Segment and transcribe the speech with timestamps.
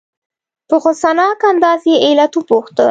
[0.69, 2.79] په غصناک انداز یې علت وپوښته.